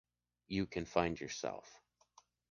You 0.47 0.65
can 0.65 0.85
find 0.85 1.19
yourself. 1.19 1.79